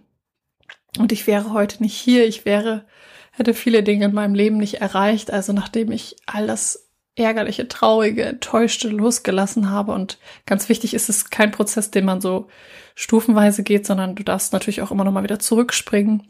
Und 0.98 1.12
ich 1.12 1.28
wäre 1.28 1.54
heute 1.54 1.82
nicht 1.82 1.96
hier, 1.96 2.28
ich 2.28 2.46
wäre 2.46 2.86
hätte 3.32 3.54
viele 3.54 3.82
Dinge 3.82 4.06
in 4.06 4.14
meinem 4.14 4.36
Leben 4.36 4.58
nicht 4.58 4.82
erreicht. 4.82 5.32
Also 5.32 5.54
nachdem 5.54 5.92
ich 5.92 6.18
all 6.26 6.48
das 6.48 6.90
ärgerliche, 7.16 7.68
traurige, 7.68 8.24
enttäuschte 8.24 8.90
losgelassen 8.90 9.70
habe. 9.70 9.92
Und 9.92 10.18
ganz 10.46 10.70
wichtig 10.70 10.94
ist 10.94 11.10
es 11.10 11.30
kein 11.30 11.52
Prozess, 11.52 11.92
den 11.92 12.06
man 12.06 12.22
so 12.22 12.48
stufenweise 12.96 13.64
geht, 13.64 13.86
sondern 13.86 14.16
du 14.16 14.24
darfst 14.24 14.54
natürlich 14.54 14.82
auch 14.82 14.92
immer 14.92 15.04
noch 15.04 15.12
mal 15.12 15.24
wieder 15.24 15.40
zurückspringen. 15.40 16.24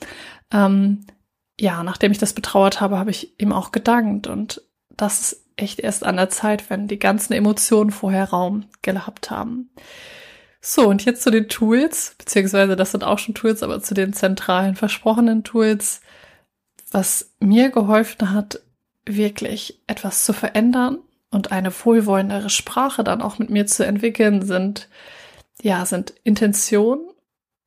Ähm, 0.52 1.06
ja, 1.60 1.84
nachdem 1.84 2.12
ich 2.12 2.18
das 2.18 2.34
betrauert 2.34 2.82
habe, 2.82 2.98
habe 2.98 3.12
ich 3.12 3.40
ihm 3.40 3.54
auch 3.54 3.72
gedankt. 3.72 4.28
Und 4.28 4.62
das 4.90 5.20
ist 5.20 5.46
echt 5.56 5.80
erst 5.80 6.04
an 6.04 6.18
der 6.18 6.30
Zeit, 6.30 6.70
wenn 6.70 6.88
die 6.88 7.00
ganzen 7.00 7.34
Emotionen 7.34 7.92
vorher 7.92 8.30
Raum 8.30 8.66
gehabt 8.82 9.30
haben. 9.30 9.70
So, 10.62 10.88
und 10.88 11.06
jetzt 11.06 11.24
zu 11.24 11.32
den 11.32 11.50
Tools, 11.50 12.16
beziehungsweise 12.18 12.76
das 12.76 12.92
sind 12.92 13.04
auch 13.04 13.20
schon 13.20 13.34
Tools, 13.34 13.64
aber 13.64 13.82
zu 13.82 13.94
den 13.94 14.14
zentralen 14.14 14.76
versprochenen 14.76 15.44
Tools 15.44 16.02
was 16.92 17.32
mir 17.40 17.70
geholfen 17.70 18.32
hat, 18.32 18.60
wirklich 19.06 19.82
etwas 19.88 20.26
zu 20.26 20.34
verändern 20.34 21.00
und 21.32 21.52
eine 21.52 21.74
wohlwollendere 21.74 22.50
Sprache 22.50 23.04
dann 23.04 23.22
auch 23.22 23.40
mit 23.40 23.50
mir 23.50 23.66
zu 23.66 23.86
entwickeln, 23.86 24.44
sind, 24.44 24.90
ja, 25.62 25.86
sind 25.86 26.14
Intention. 26.24 27.00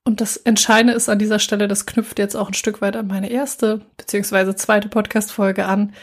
Und 0.04 0.20
das 0.20 0.36
Entscheidende 0.36 0.92
ist 0.92 1.08
an 1.08 1.18
dieser 1.18 1.38
Stelle, 1.38 1.66
das 1.66 1.86
knüpft 1.86 2.18
jetzt 2.18 2.36
auch 2.36 2.48
ein 2.48 2.54
Stück 2.54 2.82
weit 2.82 2.96
an 2.96 3.06
meine 3.06 3.30
erste 3.30 3.80
beziehungsweise 3.96 4.54
zweite 4.54 4.88
Podcast-Folge 4.88 5.64
an, 5.64 5.94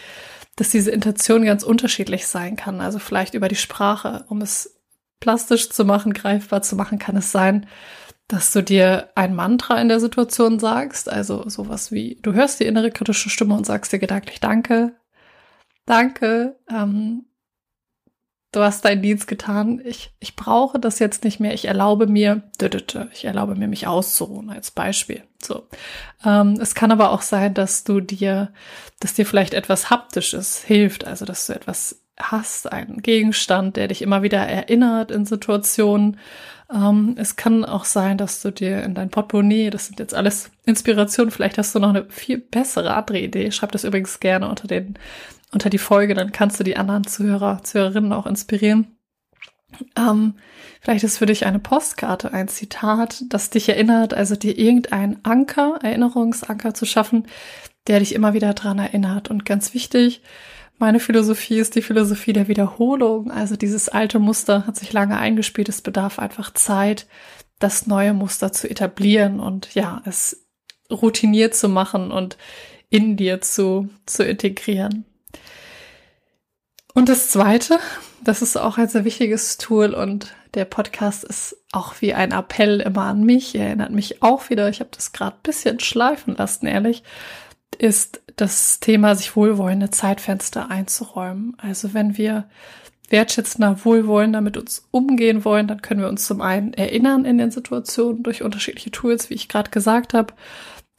dass 0.55 0.69
diese 0.69 0.91
Intention 0.91 1.45
ganz 1.45 1.63
unterschiedlich 1.63 2.27
sein 2.27 2.55
kann. 2.55 2.81
Also 2.81 2.97
vielleicht 2.99 3.35
über 3.35 3.47
die 3.47 3.55
Sprache, 3.55 4.25
um 4.27 4.41
es 4.41 4.80
plastisch 5.21 5.69
zu 5.69 5.85
machen, 5.85 6.13
greifbar 6.13 6.61
zu 6.61 6.75
machen, 6.75 6.99
kann 6.99 7.15
es 7.15 7.31
sein, 7.31 7.65
dass 8.27 8.51
du 8.51 8.61
dir 8.61 9.09
ein 9.15 9.33
Mantra 9.35 9.79
in 9.79 9.87
der 9.87 10.01
Situation 10.01 10.59
sagst, 10.59 11.09
also 11.09 11.47
sowas 11.47 11.93
wie, 11.93 12.19
du 12.21 12.33
hörst 12.33 12.59
die 12.59 12.65
innere 12.65 12.91
kritische 12.91 13.29
Stimme 13.29 13.55
und 13.55 13.65
sagst 13.65 13.93
dir 13.93 13.99
gedanklich 13.99 14.41
Danke, 14.41 14.95
Danke, 15.85 16.57
ähm, 16.69 17.25
du 18.51 18.61
hast 18.61 18.85
deinen 18.85 19.01
Dienst 19.01 19.27
getan, 19.27 19.81
ich, 19.83 20.13
ich 20.19 20.35
brauche 20.35 20.79
das 20.79 20.99
jetzt 20.99 21.23
nicht 21.23 21.39
mehr, 21.39 21.53
ich 21.53 21.65
erlaube 21.65 22.07
mir, 22.07 22.43
ich 23.11 23.25
erlaube 23.25 23.55
mir, 23.55 23.67
mich 23.67 23.87
auszuruhen, 23.87 24.49
als 24.49 24.71
Beispiel. 24.71 25.23
So. 25.41 25.67
Ähm, 26.23 26.57
es 26.61 26.75
kann 26.75 26.91
aber 26.91 27.11
auch 27.11 27.21
sein, 27.21 27.53
dass 27.53 27.83
du 27.83 27.99
dir, 27.99 28.53
dass 28.99 29.13
dir 29.13 29.25
vielleicht 29.25 29.53
etwas 29.53 29.89
Haptisches 29.89 30.63
hilft, 30.63 31.05
also 31.05 31.25
dass 31.25 31.47
du 31.47 31.53
etwas 31.53 32.00
hast, 32.21 32.71
einen 32.71 33.01
Gegenstand, 33.01 33.77
der 33.77 33.87
dich 33.87 34.01
immer 34.01 34.23
wieder 34.23 34.39
erinnert 34.39 35.11
in 35.11 35.25
Situationen. 35.25 36.17
Ähm, 36.73 37.15
es 37.17 37.35
kann 37.35 37.65
auch 37.65 37.85
sein, 37.85 38.17
dass 38.17 38.41
du 38.41 38.51
dir 38.51 38.83
in 38.83 38.93
dein 38.93 39.09
Portemonnaie, 39.09 39.69
das 39.69 39.87
sind 39.87 39.99
jetzt 39.99 40.13
alles 40.13 40.51
Inspirationen, 40.65 41.31
vielleicht 41.31 41.57
hast 41.57 41.73
du 41.75 41.79
noch 41.79 41.89
eine 41.89 42.05
viel 42.09 42.37
bessere 42.37 42.93
andere 42.93 43.19
Idee. 43.19 43.51
Schreib 43.51 43.71
das 43.71 43.83
übrigens 43.83 44.19
gerne 44.19 44.47
unter 44.49 44.67
den, 44.67 44.97
unter 45.51 45.69
die 45.69 45.77
Folge, 45.77 46.13
dann 46.13 46.31
kannst 46.31 46.59
du 46.59 46.63
die 46.63 46.77
anderen 46.77 47.05
Zuhörer, 47.05 47.61
Zuhörerinnen 47.63 48.13
auch 48.13 48.25
inspirieren. 48.25 48.95
Ähm, 49.97 50.35
vielleicht 50.81 51.03
ist 51.03 51.17
für 51.17 51.25
dich 51.25 51.45
eine 51.45 51.59
Postkarte 51.59 52.33
ein 52.33 52.47
Zitat, 52.47 53.23
das 53.29 53.49
dich 53.49 53.69
erinnert, 53.69 54.13
also 54.13 54.35
dir 54.35 54.57
irgendeinen 54.57 55.19
Anker, 55.23 55.79
Erinnerungsanker 55.81 56.73
zu 56.73 56.85
schaffen, 56.85 57.27
der 57.87 57.99
dich 57.99 58.13
immer 58.13 58.33
wieder 58.33 58.53
dran 58.53 58.79
erinnert. 58.79 59.29
Und 59.29 59.45
ganz 59.45 59.73
wichtig, 59.73 60.21
meine 60.81 60.99
Philosophie 60.99 61.59
ist 61.59 61.75
die 61.75 61.81
Philosophie 61.81 62.33
der 62.33 62.47
Wiederholung. 62.47 63.31
Also 63.31 63.55
dieses 63.55 63.87
alte 63.87 64.19
Muster 64.19 64.65
hat 64.67 64.75
sich 64.75 64.91
lange 64.91 65.17
eingespielt. 65.17 65.69
Es 65.69 65.81
bedarf 65.81 66.19
einfach 66.19 66.51
Zeit, 66.53 67.07
das 67.59 67.85
neue 67.85 68.13
Muster 68.13 68.51
zu 68.51 68.69
etablieren 68.69 69.39
und 69.39 69.73
ja, 69.75 70.01
es 70.05 70.47
routiniert 70.91 71.55
zu 71.55 71.69
machen 71.69 72.11
und 72.11 72.37
in 72.89 73.15
dir 73.15 73.41
zu, 73.41 73.89
zu 74.05 74.25
integrieren. 74.25 75.05
Und 76.93 77.07
das 77.07 77.29
zweite, 77.29 77.79
das 78.23 78.41
ist 78.41 78.57
auch 78.57 78.77
ein 78.77 78.89
sehr 78.89 79.05
wichtiges 79.05 79.57
Tool 79.57 79.93
und 79.93 80.33
der 80.55 80.65
Podcast 80.65 81.23
ist 81.23 81.55
auch 81.71 81.95
wie 82.01 82.13
ein 82.13 82.31
Appell 82.31 82.81
immer 82.81 83.03
an 83.03 83.23
mich, 83.23 83.55
er 83.55 83.67
erinnert 83.67 83.91
mich 83.91 84.21
auch 84.21 84.49
wieder, 84.49 84.67
ich 84.67 84.81
habe 84.81 84.89
das 84.93 85.13
gerade 85.13 85.37
bisschen 85.43 85.79
schleifen 85.79 86.35
lassen, 86.35 86.65
ehrlich, 86.65 87.03
ist 87.77 88.21
das 88.35 88.79
Thema, 88.79 89.15
sich 89.15 89.35
wohlwollende 89.35 89.89
Zeitfenster 89.89 90.69
einzuräumen. 90.69 91.55
Also 91.57 91.93
wenn 91.93 92.17
wir 92.17 92.45
wertschätzender, 93.09 93.83
wohlwollender 93.83 94.41
mit 94.41 94.57
uns 94.57 94.87
umgehen 94.91 95.43
wollen, 95.43 95.67
dann 95.67 95.81
können 95.81 96.01
wir 96.01 96.09
uns 96.09 96.25
zum 96.25 96.41
einen 96.41 96.73
erinnern 96.73 97.25
in 97.25 97.37
den 97.37 97.51
Situationen 97.51 98.23
durch 98.23 98.41
unterschiedliche 98.41 98.91
Tools, 98.91 99.29
wie 99.29 99.35
ich 99.35 99.49
gerade 99.49 99.69
gesagt 99.69 100.13
habe. 100.13 100.33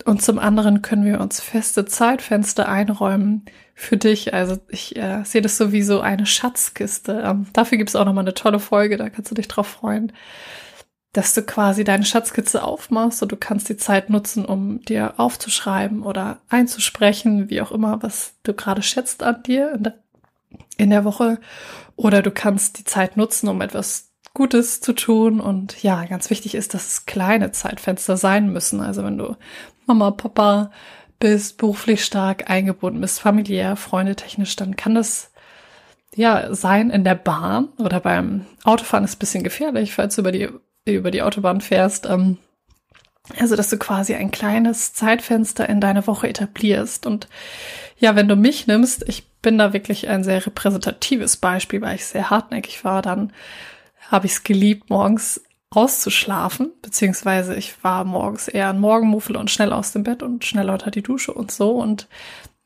Und 0.05 0.23
zum 0.23 0.38
anderen 0.38 0.83
können 0.83 1.05
wir 1.05 1.21
uns 1.21 1.41
feste 1.41 1.85
Zeitfenster 1.85 2.69
einräumen 2.69 3.45
für 3.75 3.97
dich. 3.97 4.35
Also 4.35 4.59
ich 4.69 4.97
äh, 4.97 5.23
sehe 5.25 5.43
das 5.43 5.57
so 5.57 5.73
wie 5.73 5.83
so 5.83 6.00
eine 6.00 6.26
Schatzkiste. 6.26 7.23
Ähm, 7.25 7.47
dafür 7.52 7.79
gibt 7.79 7.91
es 7.91 7.97
auch 7.97 8.05
nochmal 8.05 8.25
eine 8.25 8.35
tolle 8.35 8.59
Folge, 8.59 8.97
da 8.97 9.11
kannst 9.11 9.31
du 9.31 9.35
dich 9.35 9.49
drauf 9.49 9.69
freuen 9.69 10.12
dass 11.12 11.35
du 11.35 11.42
quasi 11.42 11.85
deine 11.85 12.07
Schatzkizze 12.07 12.62
aufmachst 12.62 13.23
und 13.23 13.31
du 13.31 13.37
kannst 13.37 13.69
die 13.69 13.76
Zeit 13.76 14.09
nutzen, 14.09 14.47
um 14.47 14.81
dir 14.81 15.14
aufzuschreiben 15.19 16.02
oder 16.02 16.40
einzusprechen, 16.49 17.50
wie 17.50 17.61
auch 17.61 17.71
immer, 17.71 18.02
was 18.02 18.35
du 18.45 18.54
gerade 18.54 18.83
schätzt 18.83 19.23
an 19.23 19.42
dir 19.42 19.78
in 20.78 20.90
der, 20.90 21.04
Woche. 21.04 21.38
Oder 21.97 22.23
du 22.23 22.31
kannst 22.31 22.78
die 22.78 22.85
Zeit 22.85 23.19
nutzen, 23.19 23.49
um 23.49 23.61
etwas 23.61 24.11
Gutes 24.33 24.81
zu 24.81 24.95
tun. 24.95 25.40
Und 25.40 25.83
ja, 25.83 26.04
ganz 26.07 26.31
wichtig 26.31 26.54
ist, 26.54 26.73
dass 26.73 26.87
es 26.87 27.07
kleine 27.07 27.52
Zeitfenster 27.52 28.16
sein 28.16 28.50
müssen. 28.50 28.81
Also 28.81 29.04
wenn 29.04 29.19
du 29.19 29.37
Mama, 29.87 30.12
Papa 30.12 30.71
bist, 31.19 31.59
beruflich 31.59 32.04
stark 32.07 32.49
eingebunden 32.49 33.02
bist, 33.02 33.21
familiär, 33.21 33.76
freundetechnisch, 33.76 34.57
dann 34.57 34.76
kann 34.76 34.95
das 34.95 35.31
ja 36.14 36.54
sein 36.54 36.88
in 36.88 37.04
der 37.04 37.14
Bahn 37.14 37.69
oder 37.78 38.00
beim 38.00 38.47
Autofahren 38.64 39.04
ist 39.04 39.16
ein 39.16 39.19
bisschen 39.19 39.45
gefährlich, 39.45 39.95
falls 39.95 40.16
du 40.16 40.23
über 40.23 40.33
die 40.33 40.49
über 40.87 41.11
die 41.11 41.23
Autobahn 41.23 41.61
fährst. 41.61 42.07
Ähm, 42.07 42.39
also, 43.39 43.55
dass 43.55 43.71
du 43.71 43.79
quasi 43.79 44.15
ein 44.15 44.31
kleines 44.31 44.95
Zeitfenster 44.95 45.69
in 45.69 45.81
deine 45.81 46.07
Woche 46.07 46.29
etablierst. 46.29 47.07
Und 47.07 47.29
ja, 47.97 48.17
wenn 48.17 48.29
du 48.29 48.37
mich 48.37 48.67
nimmst, 48.67 49.05
ich 49.09 49.29
bin 49.43 49.59
da 49.59 49.73
wirklich 49.73 50.09
ein 50.09 50.25
sehr 50.25 50.45
repräsentatives 50.45 51.37
Beispiel, 51.37 51.81
weil 51.81 51.97
ich 51.97 52.07
sehr 52.07 52.31
hartnäckig 52.31 52.85
war, 52.85 53.01
dann 53.01 53.33
habe 54.11 54.27
ich 54.27 54.33
es 54.33 54.45
geliebt, 54.45 54.91
morgens 54.91 55.41
auszuschlafen, 55.71 56.73
beziehungsweise 56.83 57.55
ich 57.55 57.83
war 57.83 58.05
morgens 58.05 58.49
eher 58.49 58.69
ein 58.69 58.81
Morgenmuffel 58.81 59.37
und 59.37 59.51
schnell 59.51 59.73
aus 59.73 59.93
dem 59.93 60.03
Bett 60.03 60.23
und 60.23 60.45
schnell 60.45 60.69
unter 60.69 60.91
die 60.91 61.03
Dusche 61.03 61.33
und 61.33 61.51
so. 61.51 61.71
Und 61.71 62.09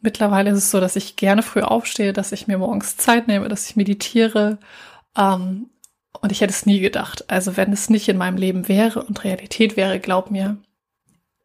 mittlerweile 0.01 0.51
ist 0.51 0.59
es 0.59 0.71
so, 0.71 0.81
dass 0.81 0.97
ich 0.97 1.17
gerne 1.17 1.43
früh 1.43 1.61
aufstehe, 1.61 2.13
dass 2.13 2.33
ich 2.33 2.49
mir 2.49 2.59
morgens 2.59 2.97
Zeit 2.97 3.29
nehme, 3.29 3.49
dass 3.49 3.69
ich 3.69 3.77
meditiere, 3.77 4.59
ähm, 5.17 5.71
und 6.21 6.33
ich 6.33 6.41
hätte 6.41 6.53
es 6.53 6.67
nie 6.67 6.81
gedacht. 6.81 7.25
Also 7.29 7.57
wenn 7.57 7.73
es 7.73 7.91
nicht 7.91 8.09
in 8.09 8.17
meinem 8.17 8.37
Leben 8.37 8.69
wäre 8.69 9.03
und 9.03 9.25
Realität 9.25 9.77
wäre, 9.77 10.01
glaub 10.01 10.31
mir, 10.31 10.57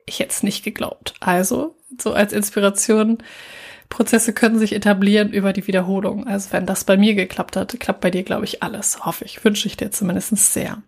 ich 0.05 0.19
hätte 0.19 0.31
es 0.31 0.43
nicht 0.43 0.63
geglaubt. 0.63 1.13
Also 1.19 1.75
so 1.99 2.13
als 2.13 2.33
Inspiration, 2.33 3.19
Prozesse 3.89 4.33
können 4.33 4.57
sich 4.57 4.73
etablieren 4.73 5.31
über 5.31 5.53
die 5.53 5.67
Wiederholung. 5.67 6.25
Also 6.27 6.51
wenn 6.51 6.65
das 6.65 6.83
bei 6.83 6.97
mir 6.97 7.13
geklappt 7.13 7.55
hat, 7.55 7.79
klappt 7.79 8.01
bei 8.01 8.09
dir, 8.09 8.23
glaube 8.23 8.45
ich, 8.45 8.63
alles. 8.63 9.05
Hoffe 9.05 9.25
ich. 9.25 9.43
Wünsche 9.43 9.67
ich 9.67 9.77
dir 9.77 9.91
zumindest 9.91 10.35
sehr. 10.35 10.81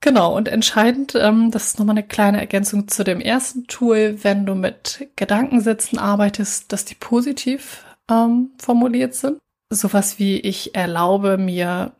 Genau, 0.00 0.36
und 0.36 0.46
entscheidend, 0.46 1.16
ähm, 1.16 1.50
das 1.50 1.66
ist 1.66 1.78
nochmal 1.80 1.94
eine 1.94 2.06
kleine 2.06 2.38
Ergänzung 2.38 2.86
zu 2.86 3.02
dem 3.02 3.20
ersten 3.20 3.66
Tool, 3.66 4.18
wenn 4.22 4.46
du 4.46 4.54
mit 4.54 5.08
Gedankensätzen 5.16 5.98
arbeitest, 5.98 6.72
dass 6.72 6.84
die 6.84 6.94
positiv 6.94 7.84
ähm, 8.08 8.52
formuliert 8.58 9.14
sind. 9.14 9.38
Sowas 9.70 10.20
wie 10.20 10.38
ich 10.38 10.76
erlaube 10.76 11.36
mir 11.36 11.92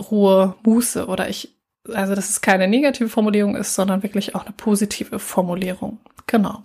Ruhe, 0.00 0.54
Muße 0.62 1.06
oder 1.06 1.28
ich, 1.28 1.54
also 1.92 2.14
dass 2.14 2.30
es 2.30 2.40
keine 2.40 2.68
negative 2.68 3.08
Formulierung 3.08 3.56
ist, 3.56 3.74
sondern 3.74 4.02
wirklich 4.02 4.34
auch 4.34 4.44
eine 4.44 4.52
positive 4.52 5.18
Formulierung. 5.18 5.98
Genau. 6.26 6.62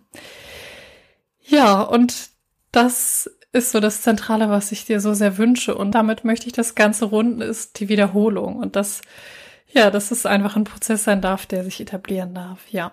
Ja, 1.43 1.81
und 1.81 2.29
das 2.71 3.29
ist 3.53 3.71
so 3.71 3.79
das 3.79 4.01
Zentrale, 4.01 4.49
was 4.49 4.71
ich 4.71 4.85
dir 4.85 4.99
so 4.99 5.13
sehr 5.13 5.37
wünsche. 5.37 5.75
Und 5.75 5.91
damit 5.91 6.23
möchte 6.23 6.47
ich 6.47 6.53
das 6.53 6.75
Ganze 6.75 7.05
runden, 7.05 7.41
ist 7.41 7.79
die 7.79 7.89
Wiederholung. 7.89 8.57
Und 8.57 8.75
das, 8.75 9.01
ja, 9.71 9.89
dass 9.89 10.11
es 10.11 10.25
einfach 10.25 10.55
ein 10.55 10.65
Prozess 10.65 11.03
sein 11.03 11.21
darf, 11.21 11.45
der 11.45 11.63
sich 11.63 11.79
etablieren 11.79 12.33
darf. 12.33 12.59
Ja. 12.69 12.91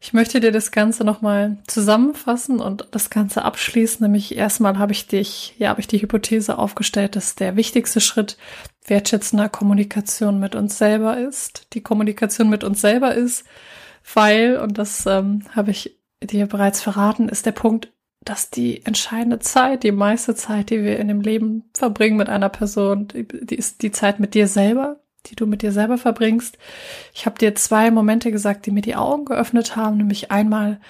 Ich 0.00 0.12
möchte 0.12 0.38
dir 0.38 0.52
das 0.52 0.70
Ganze 0.70 1.02
nochmal 1.02 1.58
zusammenfassen 1.66 2.60
und 2.60 2.86
das 2.92 3.10
Ganze 3.10 3.44
abschließen. 3.44 4.04
Nämlich 4.04 4.36
erstmal 4.36 4.78
habe 4.78 4.92
ich 4.92 5.08
dich, 5.08 5.56
ja, 5.58 5.70
habe 5.70 5.80
ich 5.80 5.88
die 5.88 6.00
Hypothese 6.00 6.56
aufgestellt, 6.56 7.16
dass 7.16 7.34
der 7.34 7.56
wichtigste 7.56 8.00
Schritt 8.00 8.38
wertschätzender 8.86 9.48
Kommunikation 9.48 10.38
mit 10.38 10.54
uns 10.54 10.78
selber 10.78 11.18
ist. 11.18 11.66
Die 11.72 11.82
Kommunikation 11.82 12.48
mit 12.48 12.62
uns 12.62 12.80
selber 12.80 13.14
ist, 13.14 13.44
weil, 14.14 14.58
und 14.58 14.78
das 14.78 15.04
ähm, 15.06 15.42
habe 15.54 15.72
ich 15.72 15.98
dir 16.22 16.46
bereits 16.46 16.80
verraten, 16.80 17.28
ist 17.28 17.46
der 17.46 17.52
Punkt, 17.52 17.92
dass 18.20 18.50
die 18.50 18.84
entscheidende 18.86 19.40
Zeit, 19.40 19.82
die 19.82 19.92
meiste 19.92 20.34
Zeit, 20.34 20.70
die 20.70 20.82
wir 20.82 20.98
in 20.98 21.08
dem 21.08 21.20
Leben 21.20 21.70
verbringen 21.74 22.16
mit 22.16 22.28
einer 22.28 22.48
Person, 22.48 23.08
die, 23.08 23.26
die 23.26 23.56
ist 23.56 23.82
die 23.82 23.90
Zeit 23.90 24.20
mit 24.20 24.34
dir 24.34 24.46
selber 24.46 25.00
die 25.26 25.36
du 25.36 25.46
mit 25.46 25.62
dir 25.62 25.72
selber 25.72 25.98
verbringst. 25.98 26.58
Ich 27.14 27.26
habe 27.26 27.38
dir 27.38 27.54
zwei 27.54 27.90
Momente 27.90 28.30
gesagt, 28.30 28.66
die 28.66 28.70
mir 28.70 28.82
die 28.82 28.96
Augen 28.96 29.24
geöffnet 29.24 29.76
haben, 29.76 29.96
nämlich 29.98 30.30
einmal 30.30 30.80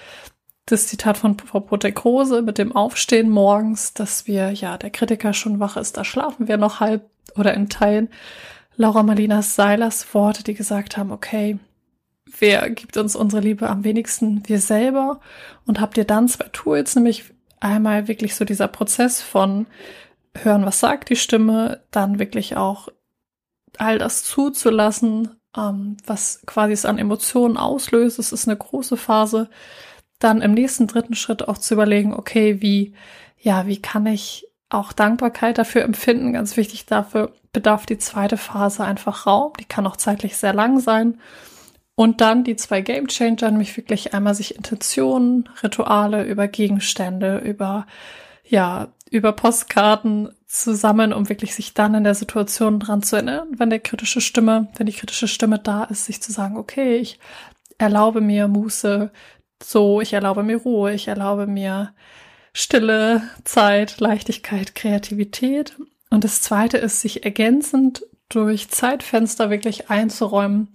das 0.66 0.86
Zitat 0.86 1.16
von 1.16 1.38
Frau 1.38 1.60
Protekrose 1.60 2.42
mit 2.42 2.58
dem 2.58 2.74
Aufstehen 2.76 3.30
morgens, 3.30 3.94
dass 3.94 4.26
wir, 4.26 4.50
ja, 4.50 4.76
der 4.76 4.90
Kritiker 4.90 5.32
schon 5.32 5.60
wach 5.60 5.76
ist, 5.76 5.96
da 5.96 6.04
schlafen 6.04 6.46
wir 6.46 6.58
noch 6.58 6.80
halb 6.80 7.08
oder 7.36 7.54
in 7.54 7.68
Teilen. 7.68 8.08
Laura 8.76 9.02
Marlina 9.02 9.42
Seilers 9.42 10.14
Worte, 10.14 10.44
die 10.44 10.54
gesagt 10.54 10.96
haben, 10.96 11.10
okay, 11.10 11.58
wer 12.38 12.70
gibt 12.70 12.96
uns 12.96 13.16
unsere 13.16 13.42
Liebe 13.42 13.68
am 13.68 13.84
wenigsten? 13.84 14.42
Wir 14.46 14.60
selber. 14.60 15.20
Und 15.66 15.80
habt 15.80 15.96
ihr 15.96 16.04
dann 16.04 16.28
zwei 16.28 16.46
Tools, 16.52 16.94
nämlich 16.94 17.24
einmal 17.60 18.06
wirklich 18.06 18.34
so 18.34 18.44
dieser 18.44 18.68
Prozess 18.68 19.20
von 19.22 19.66
hören, 20.36 20.64
was 20.64 20.78
sagt 20.78 21.08
die 21.08 21.16
Stimme, 21.16 21.82
dann 21.90 22.18
wirklich 22.18 22.56
auch 22.56 22.88
all 23.80 23.98
das 23.98 24.24
zuzulassen, 24.24 25.36
ähm, 25.56 25.96
was 26.06 26.42
quasi 26.46 26.72
es 26.72 26.84
an 26.84 26.98
Emotionen 26.98 27.56
auslöst. 27.56 28.18
Es 28.18 28.32
ist 28.32 28.48
eine 28.48 28.56
große 28.56 28.96
Phase. 28.96 29.48
Dann 30.18 30.42
im 30.42 30.52
nächsten 30.52 30.86
dritten 30.86 31.14
Schritt 31.14 31.46
auch 31.46 31.58
zu 31.58 31.74
überlegen, 31.74 32.12
okay, 32.14 32.60
wie, 32.60 32.94
ja, 33.38 33.66
wie 33.66 33.80
kann 33.80 34.06
ich 34.06 34.46
auch 34.68 34.92
Dankbarkeit 34.92 35.58
dafür 35.58 35.82
empfinden? 35.82 36.32
Ganz 36.32 36.56
wichtig 36.56 36.86
dafür 36.86 37.32
bedarf 37.52 37.86
die 37.86 37.98
zweite 37.98 38.36
Phase 38.36 38.84
einfach 38.84 39.26
Raum. 39.26 39.52
Die 39.58 39.64
kann 39.64 39.86
auch 39.86 39.96
zeitlich 39.96 40.36
sehr 40.36 40.52
lang 40.52 40.80
sein. 40.80 41.20
Und 41.94 42.20
dann 42.20 42.44
die 42.44 42.54
zwei 42.54 42.80
Game 42.80 43.08
Changer, 43.08 43.50
nämlich 43.50 43.76
wirklich 43.76 44.14
einmal 44.14 44.34
sich 44.34 44.54
Intentionen, 44.54 45.48
Rituale 45.62 46.24
über 46.24 46.46
Gegenstände, 46.46 47.38
über 47.38 47.86
ja, 48.48 48.88
über 49.10 49.32
Postkarten 49.32 50.30
zusammen, 50.46 51.12
um 51.12 51.28
wirklich 51.28 51.54
sich 51.54 51.74
dann 51.74 51.94
in 51.94 52.04
der 52.04 52.14
Situation 52.14 52.80
dran 52.80 53.02
zu 53.02 53.16
erinnern, 53.16 53.48
wenn 53.56 53.70
der 53.70 53.80
kritische 53.80 54.20
Stimme, 54.20 54.68
wenn 54.76 54.86
die 54.86 54.92
kritische 54.92 55.28
Stimme 55.28 55.58
da 55.58 55.84
ist, 55.84 56.06
sich 56.06 56.22
zu 56.22 56.32
sagen, 56.32 56.56
okay, 56.56 56.96
ich 56.96 57.18
erlaube 57.76 58.20
mir 58.20 58.48
Muße, 58.48 59.10
so, 59.62 60.00
ich 60.00 60.12
erlaube 60.12 60.42
mir 60.42 60.56
Ruhe, 60.56 60.92
ich 60.94 61.08
erlaube 61.08 61.46
mir 61.46 61.92
Stille, 62.52 63.22
Zeit, 63.44 64.00
Leichtigkeit, 64.00 64.74
Kreativität. 64.74 65.76
Und 66.10 66.24
das 66.24 66.40
zweite 66.40 66.78
ist, 66.78 67.00
sich 67.00 67.24
ergänzend 67.24 68.04
durch 68.28 68.68
Zeitfenster 68.68 69.50
wirklich 69.50 69.90
einzuräumen, 69.90 70.68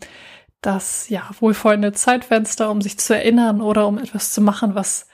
das 0.62 1.10
ja 1.10 1.30
wohlwollende 1.40 1.94
Zeitfenster, 1.94 2.70
um 2.70 2.82
sich 2.82 2.98
zu 2.98 3.16
erinnern 3.16 3.62
oder 3.62 3.88
um 3.88 3.98
etwas 3.98 4.32
zu 4.32 4.42
machen, 4.42 4.76
was 4.76 5.08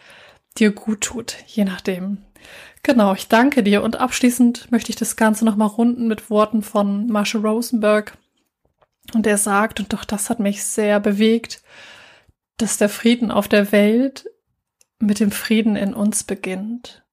dir 0.57 0.71
gut 0.71 1.01
tut, 1.01 1.37
je 1.47 1.63
nachdem. 1.63 2.19
Genau, 2.83 3.13
ich 3.13 3.27
danke 3.27 3.63
dir 3.63 3.83
und 3.83 3.99
abschließend 3.99 4.71
möchte 4.71 4.89
ich 4.89 4.95
das 4.95 5.15
Ganze 5.15 5.45
nochmal 5.45 5.67
runden 5.67 6.07
mit 6.07 6.29
Worten 6.29 6.61
von 6.61 7.07
Marshall 7.07 7.45
Rosenberg. 7.45 8.17
Und 9.13 9.27
er 9.27 9.37
sagt, 9.37 9.79
und 9.79 9.91
doch 9.91 10.05
das 10.05 10.29
hat 10.29 10.39
mich 10.39 10.63
sehr 10.63 10.99
bewegt, 10.99 11.61
dass 12.57 12.77
der 12.77 12.89
Frieden 12.89 13.31
auf 13.31 13.47
der 13.47 13.71
Welt 13.71 14.29
mit 14.99 15.19
dem 15.19 15.31
Frieden 15.31 15.75
in 15.75 15.93
uns 15.93 16.23
beginnt. 16.23 17.03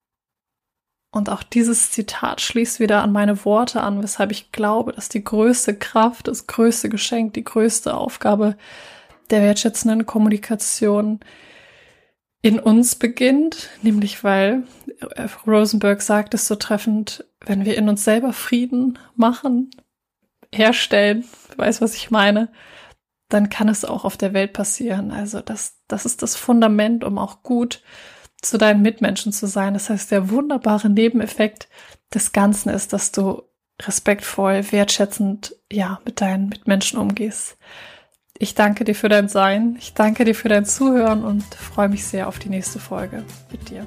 Und 1.10 1.30
auch 1.30 1.42
dieses 1.42 1.92
Zitat 1.92 2.40
schließt 2.40 2.78
wieder 2.78 3.02
an 3.02 3.12
meine 3.12 3.44
Worte 3.44 3.80
an, 3.80 4.02
weshalb 4.02 4.32
ich 4.32 4.52
glaube, 4.52 4.92
dass 4.92 5.08
die 5.08 5.24
größte 5.24 5.74
Kraft, 5.74 6.28
das 6.28 6.46
größte 6.46 6.88
Geschenk, 6.90 7.32
die 7.34 7.44
größte 7.44 7.94
Aufgabe 7.94 8.56
der 9.30 9.40
wertschätzenden 9.40 10.04
Kommunikation 10.04 11.20
in 12.42 12.58
uns 12.58 12.96
beginnt, 12.96 13.70
nämlich 13.82 14.24
weil 14.24 14.64
Rosenberg 15.46 16.02
sagt 16.02 16.34
es 16.34 16.46
so 16.46 16.54
treffend, 16.54 17.24
wenn 17.44 17.64
wir 17.64 17.76
in 17.76 17.88
uns 17.88 18.04
selber 18.04 18.32
Frieden 18.32 18.98
machen, 19.14 19.70
herstellen, 20.52 21.24
weiß 21.56 21.80
was 21.80 21.94
ich 21.94 22.10
meine, 22.10 22.50
dann 23.28 23.50
kann 23.50 23.68
es 23.68 23.84
auch 23.84 24.04
auf 24.04 24.16
der 24.16 24.32
Welt 24.32 24.52
passieren. 24.52 25.10
Also 25.10 25.40
das, 25.40 25.78
das 25.88 26.06
ist 26.06 26.22
das 26.22 26.36
Fundament, 26.36 27.04
um 27.04 27.18
auch 27.18 27.42
gut 27.42 27.82
zu 28.40 28.58
deinen 28.58 28.82
Mitmenschen 28.82 29.32
zu 29.32 29.46
sein. 29.46 29.74
Das 29.74 29.90
heißt, 29.90 30.10
der 30.10 30.30
wunderbare 30.30 30.88
Nebeneffekt 30.88 31.68
des 32.14 32.32
Ganzen 32.32 32.68
ist, 32.68 32.92
dass 32.92 33.12
du 33.12 33.42
respektvoll, 33.82 34.64
wertschätzend, 34.70 35.56
ja, 35.70 36.00
mit 36.04 36.20
deinen 36.20 36.48
Mitmenschen 36.48 36.98
umgehst. 36.98 37.58
Ich 38.38 38.54
danke 38.54 38.84
dir 38.84 38.94
für 38.94 39.08
dein 39.08 39.28
Sein. 39.28 39.76
Ich 39.78 39.94
danke 39.94 40.24
dir 40.24 40.34
für 40.34 40.48
dein 40.48 40.64
Zuhören 40.64 41.24
und 41.24 41.42
freue 41.54 41.88
mich 41.88 42.04
sehr 42.04 42.28
auf 42.28 42.38
die 42.38 42.50
nächste 42.50 42.78
Folge 42.78 43.24
mit 43.50 43.70
dir. 43.70 43.86